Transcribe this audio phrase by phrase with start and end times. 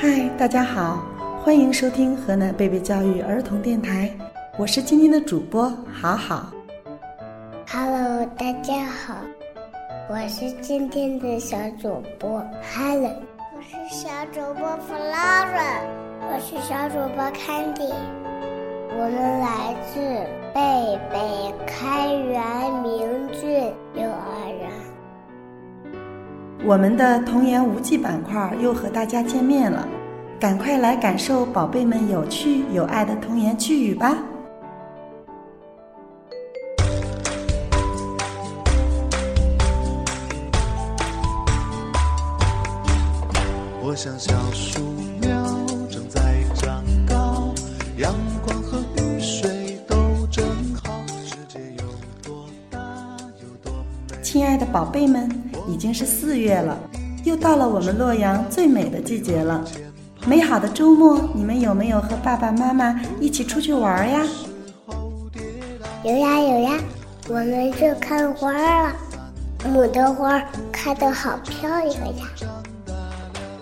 [0.00, 1.02] 嗨，大家好，
[1.42, 4.08] 欢迎收听河南贝贝教育儿童电台，
[4.56, 6.52] 我是今天的主播好好。
[7.68, 9.16] Hello，大家好，
[10.08, 12.40] 我是今天的小主播
[12.72, 13.16] Helen，
[13.56, 15.80] 我是小主播 Flora，
[16.20, 17.92] 我是小主播 Candy，
[18.92, 19.98] 我们来自
[20.54, 23.50] 贝贝开元明郡
[24.00, 24.70] 幼儿园。
[26.64, 29.88] 我们的童言无忌板块又和大家见面了，
[30.38, 34.18] 赶快来感受宝贝们有趣有爱的童言趣语吧！
[43.80, 44.80] 我像小树
[45.20, 45.30] 苗
[45.88, 46.20] 正在
[46.54, 47.54] 长高，
[47.96, 48.12] 阳
[48.44, 49.96] 光和雨水都
[50.30, 50.44] 正
[50.74, 51.84] 好，世界有
[52.22, 52.78] 多大
[53.40, 53.72] 有多
[54.10, 54.22] 美。
[54.22, 55.26] 亲爱的宝贝们，
[55.68, 56.76] 已经是四月了，
[57.24, 59.62] 又到了我们洛阳最美的季节了。
[60.26, 64.22] 美好的周末，你们有没有和爸爸妈妈一起出去玩呀？
[66.04, 66.78] 有呀有呀，
[67.28, 68.92] 我们去看花了，
[69.64, 72.26] 牡丹花开得好漂亮呀！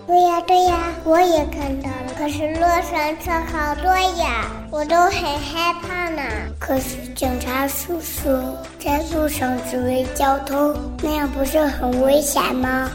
[0.07, 2.13] 对呀对呀，我也看到了。
[2.17, 3.91] 可是路上车好多
[4.21, 6.21] 呀，我都很害怕呢。
[6.57, 8.29] 可是警察叔叔
[8.79, 12.89] 在路上指挥交通，那样不是很危险吗？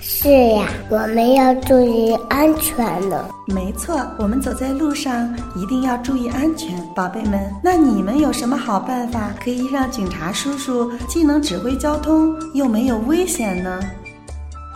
[0.00, 3.24] 是呀，我们要注意安全呢。
[3.46, 7.40] 没错，我们走在路上一定要注意安全，宝贝们。
[7.62, 13.80] 那你们有什么好办法可以让警察叔叔既能指挥交通，又没有危险呢？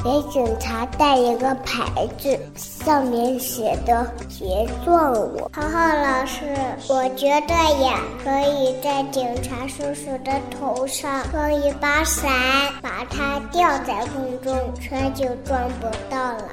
[0.05, 4.07] 给警察带一个牌子，上面写的
[4.39, 5.51] “别撞我”。
[5.55, 6.45] 浩浩老师，
[6.89, 12.31] 我觉得呀，可以在警察叔叔的头上装一把伞，
[12.81, 16.51] 把它吊在空中，车就撞不到了。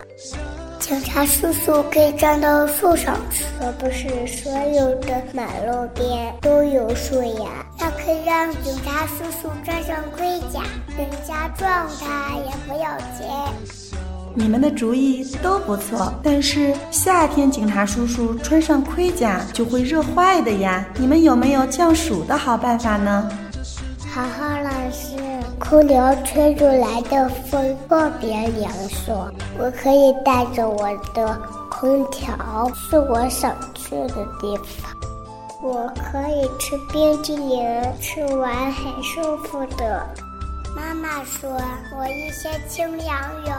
[0.80, 3.18] 警察叔叔可以站到树上，
[3.60, 7.63] 可不是所有的马路边都有树呀。
[8.06, 10.62] 那可以让警察叔叔穿上盔甲，
[10.98, 13.26] 人家撞他也不要紧。
[14.36, 20.86] 你们的主意都不错，但是夏天警察叔叔穿上盔甲就会热坏的呀。
[20.98, 23.30] 你们有没有降暑的好办法呢？
[24.14, 25.16] 好好老师，
[25.58, 31.40] 空调吹出来的风特别凉爽，我可以带着我的
[31.70, 34.92] 空调去我想去的地方。
[35.64, 37.64] 我可以吃冰激凌，
[38.02, 40.06] 吃完很舒服的。
[40.76, 41.50] 妈妈说，
[41.98, 43.54] 我一些清凉油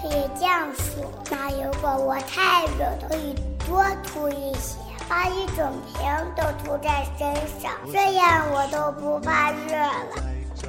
[0.00, 3.34] 可以降暑，那如果我太热，可以
[3.66, 4.78] 多涂一些。
[5.08, 6.06] 把一整瓶
[6.36, 10.22] 都涂在身上，这样我都不怕热了。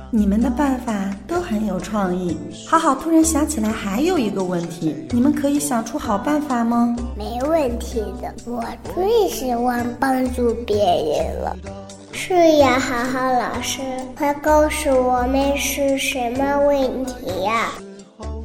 [0.09, 0.93] 你们的办法
[1.47, 2.35] 很有创意。
[2.67, 6.95] 好好突然想起来还有一个问题，你们可以想出好办法吗？
[7.15, 8.63] 没问题的，我
[8.93, 11.55] 最喜欢帮助别人了。
[12.11, 13.81] 是呀，好好老师，
[14.17, 17.71] 快告诉我们是什么问题呀？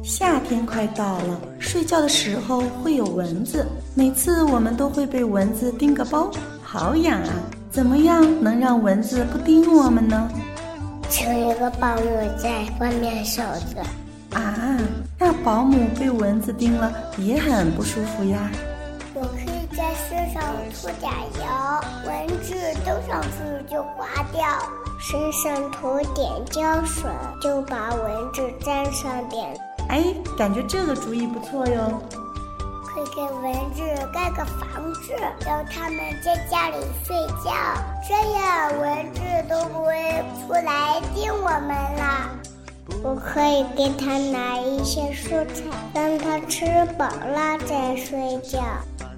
[0.03, 6.29] 夏天快到了，睡觉的时候会有蚊子，每次我们都会被蚊子叮个包，
[6.61, 7.33] 好痒啊！
[7.71, 10.29] 怎么样能让蚊子不叮我们呢？
[11.11, 12.03] 请一个保姆
[12.37, 13.43] 在外面守
[13.75, 13.81] 着。
[14.33, 14.77] 啊，
[15.19, 18.49] 那保姆被蚊子叮了也很不舒服呀。
[19.13, 20.41] 我可以在身上
[20.71, 21.43] 涂点油，
[22.07, 22.55] 蚊子
[22.85, 24.41] 都上去就滑掉。
[25.01, 27.09] 身上涂点胶水，
[27.41, 29.53] 就把蚊子粘上点。
[29.89, 30.01] 哎，
[30.37, 32.01] 感觉这个主意不错哟。
[33.13, 33.81] 给蚊子
[34.13, 35.13] 盖个房子，
[35.45, 37.51] 让它们在家里睡觉，
[38.07, 42.29] 这样蚊子都不会出来叮我们了。
[43.03, 45.63] 我可以给它拿一些蔬菜，
[45.93, 46.65] 让它吃
[46.97, 48.59] 饱了再睡觉。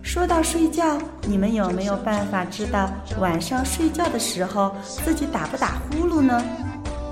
[0.01, 6.43] 说到睡觉，你们有没有办法知道晚上睡觉的时候自己打不打呼噜呢？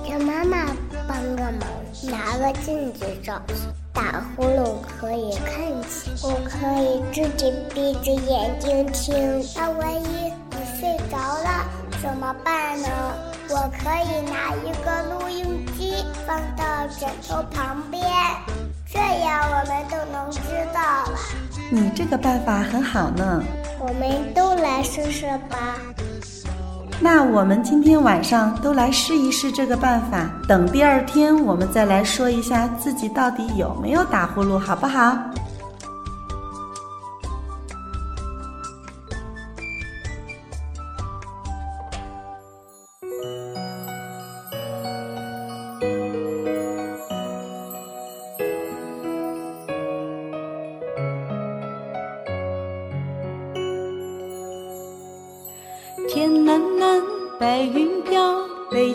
[0.10, 0.66] 让妈妈
[1.08, 1.62] 帮个忙，
[2.10, 3.40] 拿个镜子照，
[4.02, 6.12] 打呼噜可以看见。
[6.24, 9.46] 我可以自己闭着眼睛听。
[9.56, 11.66] 那万一你睡着了
[12.02, 12.90] 怎么办呢？
[13.50, 18.02] 我可以拿一个录音机放到枕头旁边，
[18.92, 20.40] 这样我们都能知
[20.74, 21.20] 道了。
[21.70, 23.44] 你这个办法很好呢，
[23.80, 25.78] 我们都来试试吧。
[27.04, 35.18] 那我们今天晚上都来试一试这个办法，等第二天我们再来说一下自己到底有没有打呼噜，好不好？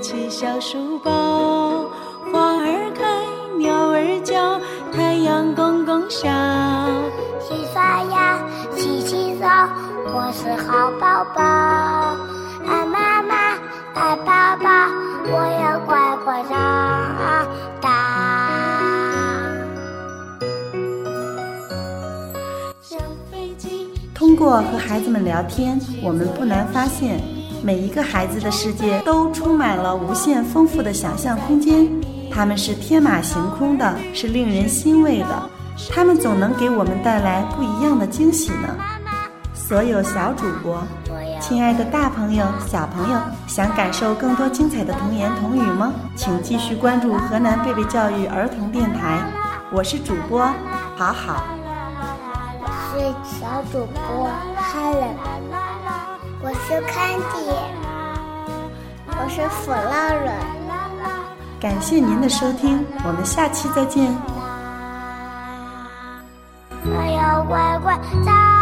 [0.06, 1.10] 起小书包，
[2.32, 3.04] 花儿开，
[3.58, 4.56] 鸟儿叫，
[4.92, 6.28] 太阳公公笑。
[7.40, 8.38] 洗刷牙，
[8.76, 9.48] 洗洗澡，
[10.14, 11.42] 我是好宝宝。
[12.70, 13.34] 爱妈妈，
[13.96, 14.88] 爱爸爸，
[15.24, 16.54] 我要乖乖长
[17.80, 17.90] 大。
[24.14, 27.20] 通过和孩子们聊天，我们不难发现，
[27.62, 31.88] 每一个孩子的世界都充满了无限丰富的想象空间。
[32.30, 35.50] 他们是天马行空的，是令人欣慰的。
[35.90, 38.76] 他们总能给我们带来不一样的惊喜呢。
[39.54, 40.80] 所有小主播，
[41.40, 45.92] 亲爱的大朋友、小朋友，想感受更多精彩的童言童语吗？
[46.14, 49.20] 请继续关注河南贝贝教育儿童电台，
[49.72, 50.40] 我是主播
[50.96, 51.42] 好好。
[52.92, 54.28] 是小主播
[54.72, 55.16] Helen，
[56.46, 57.58] 我是 Candy，
[59.18, 60.38] 我是 Flora。
[61.58, 64.06] 感谢您的收听，我们下期再见。
[66.84, 68.55] 我要乖乖长。